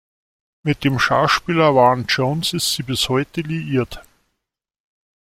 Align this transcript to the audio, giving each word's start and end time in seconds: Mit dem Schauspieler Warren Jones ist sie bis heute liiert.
Mit 0.63 0.83
dem 0.83 0.97
Schauspieler 0.97 1.75
Warren 1.75 2.07
Jones 2.07 2.53
ist 2.53 2.73
sie 2.73 2.81
bis 2.81 3.07
heute 3.07 3.41
liiert. 3.41 4.01